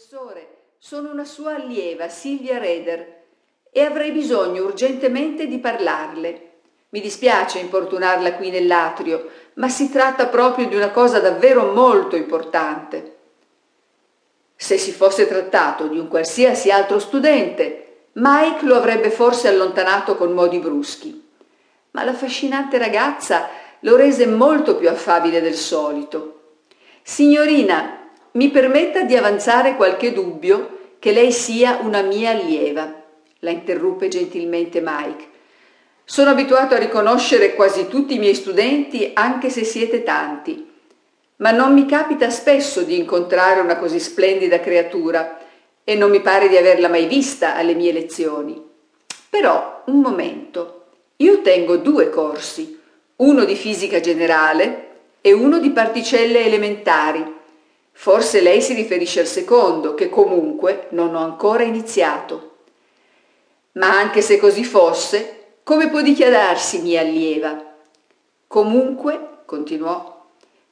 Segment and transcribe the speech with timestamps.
[0.00, 3.24] Professore, sono una sua allieva, Silvia Reder,
[3.70, 6.52] e avrei bisogno urgentemente di parlarle.
[6.88, 13.16] Mi dispiace importunarla qui nell'atrio, ma si tratta proprio di una cosa davvero molto importante.
[14.56, 20.32] Se si fosse trattato di un qualsiasi altro studente, Mike lo avrebbe forse allontanato con
[20.32, 21.28] modi bruschi.
[21.90, 26.54] Ma la affascinante ragazza lo rese molto più affabile del solito.
[27.02, 27.99] Signorina,
[28.32, 33.02] mi permetta di avanzare qualche dubbio che lei sia una mia allieva,
[33.40, 35.28] la interruppe gentilmente Mike.
[36.04, 40.68] Sono abituato a riconoscere quasi tutti i miei studenti, anche se siete tanti,
[41.36, 45.38] ma non mi capita spesso di incontrare una così splendida creatura
[45.82, 48.62] e non mi pare di averla mai vista alle mie lezioni.
[49.28, 50.84] Però, un momento,
[51.16, 52.78] io tengo due corsi,
[53.16, 54.88] uno di fisica generale
[55.20, 57.38] e uno di particelle elementari
[58.00, 62.52] Forse lei si riferisce al secondo, che comunque non ho ancora iniziato.
[63.72, 67.62] Ma anche se così fosse, come può dichiararsi mia allieva?
[68.46, 70.24] Comunque, continuò,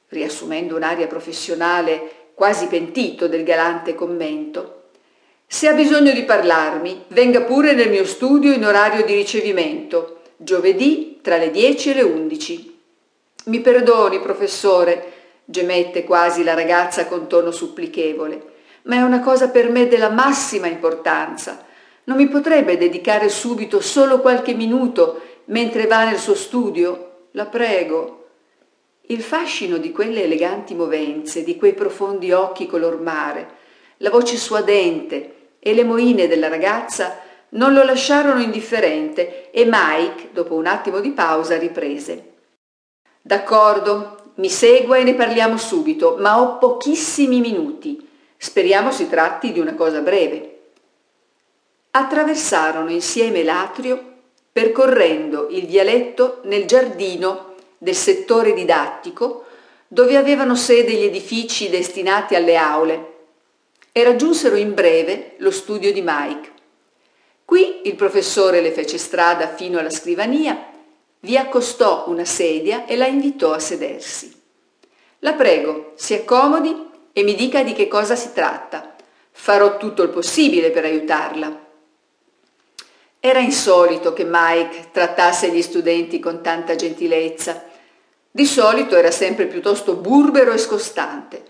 [0.07, 4.85] riassumendo un'aria professionale quasi pentito del galante commento,
[5.45, 11.19] se ha bisogno di parlarmi, venga pure nel mio studio in orario di ricevimento, giovedì
[11.21, 12.79] tra le 10 e le 11.
[13.45, 15.17] Mi perdoni, professore,
[15.49, 18.43] gemette quasi la ragazza con tono supplichevole,
[18.83, 21.65] ma è una cosa per me della massima importanza.
[22.03, 27.27] Non mi potrebbe dedicare subito solo qualche minuto mentre va nel suo studio?
[27.31, 28.27] La prego.
[29.07, 33.57] Il fascino di quelle eleganti movenze, di quei profondi occhi color mare,
[33.97, 40.53] la voce suadente e le moine della ragazza non lo lasciarono indifferente e Mike, dopo
[40.53, 42.33] un attimo di pausa, riprese.
[43.19, 48.07] D'accordo, mi segua e ne parliamo subito, ma ho pochissimi minuti.
[48.37, 50.59] Speriamo si tratti di una cosa breve.
[51.91, 54.01] Attraversarono insieme l'atrio,
[54.51, 59.45] percorrendo il vialetto nel giardino del settore didattico,
[59.87, 63.13] dove avevano sede gli edifici destinati alle aule,
[63.91, 66.51] e raggiunsero in breve lo studio di Mike.
[67.43, 70.69] Qui il professore le fece strada fino alla scrivania
[71.21, 74.33] vi accostò una sedia e la invitò a sedersi.
[75.19, 78.95] La prego, si accomodi e mi dica di che cosa si tratta.
[79.31, 81.67] Farò tutto il possibile per aiutarla.
[83.19, 87.65] Era insolito che Mike trattasse gli studenti con tanta gentilezza.
[88.31, 91.43] Di solito era sempre piuttosto burbero e scostante,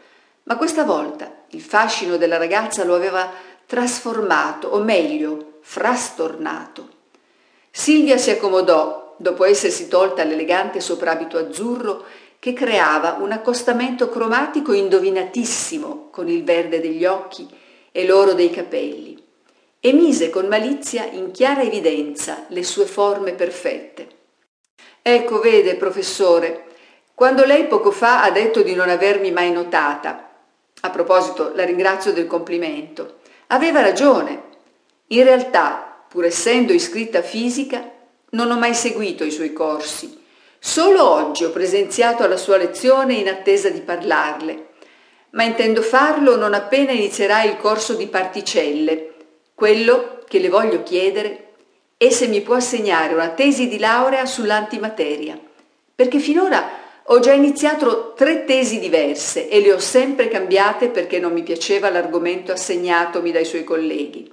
[0.43, 3.31] ma questa volta il fascino della ragazza lo aveva
[3.67, 6.89] trasformato, o meglio, frastornato.
[7.69, 12.05] Silvia si accomodò dopo essersi tolta l'elegante soprabito azzurro
[12.39, 17.45] che creava un accostamento cromatico indovinatissimo con il verde degli occhi
[17.91, 19.21] e l'oro dei capelli,
[19.81, 24.07] e mise con malizia in chiara evidenza le sue forme perfette.
[25.01, 26.65] Ecco, vede, professore,
[27.13, 30.29] quando lei poco fa ha detto di non avermi mai notata,
[30.79, 34.43] a proposito la ringrazio del complimento, aveva ragione.
[35.07, 37.97] In realtà, pur essendo iscritta a fisica,
[38.31, 40.17] non ho mai seguito i suoi corsi.
[40.59, 44.67] Solo oggi ho presenziato alla sua lezione in attesa di parlarle,
[45.31, 49.13] ma intendo farlo non appena inizierà il corso di particelle.
[49.55, 51.53] Quello che le voglio chiedere
[51.97, 55.39] è se mi può assegnare una tesi di laurea sull'antimateria,
[55.95, 56.77] perché finora
[57.11, 61.89] ho già iniziato tre tesi diverse e le ho sempre cambiate perché non mi piaceva
[61.89, 64.31] l'argomento assegnatomi dai suoi colleghi.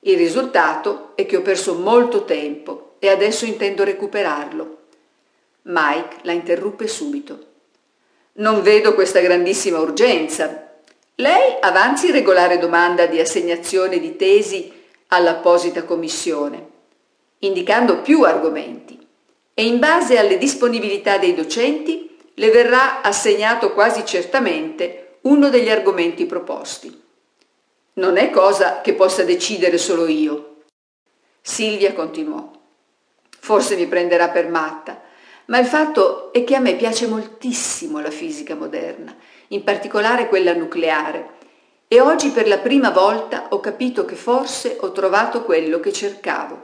[0.00, 4.76] Il risultato è che ho perso molto tempo e adesso intendo recuperarlo.
[5.62, 7.46] Mike la interruppe subito.
[8.34, 10.68] Non vedo questa grandissima urgenza.
[11.16, 14.72] Lei avanzi regolare domanda di assegnazione di tesi
[15.08, 16.68] all'apposita commissione,
[17.40, 18.98] indicando più argomenti
[19.54, 26.24] e in base alle disponibilità dei docenti le verrà assegnato quasi certamente uno degli argomenti
[26.24, 27.02] proposti.
[27.94, 30.62] Non è cosa che possa decidere solo io.
[31.42, 32.50] Silvia continuò.
[33.40, 35.00] Forse mi prenderà per matta,
[35.46, 39.14] ma il fatto è che a me piace moltissimo la fisica moderna,
[39.48, 41.38] in particolare quella nucleare,
[41.88, 46.62] e oggi per la prima volta ho capito che forse ho trovato quello che cercavo.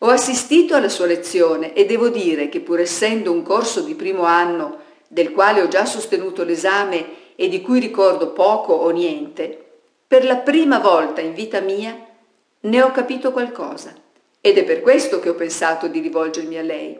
[0.00, 4.24] Ho assistito alla sua lezione e devo dire che pur essendo un corso di primo
[4.24, 9.64] anno del quale ho già sostenuto l'esame e di cui ricordo poco o niente,
[10.06, 11.96] per la prima volta in vita mia
[12.60, 13.94] ne ho capito qualcosa.
[14.46, 16.96] Ed è per questo che ho pensato di rivolgermi a lei.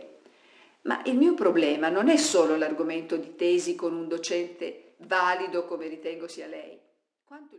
[0.83, 5.87] Ma il mio problema non è solo l'argomento di tesi con un docente valido come
[5.87, 6.77] ritengo sia lei.
[7.25, 7.55] Quanto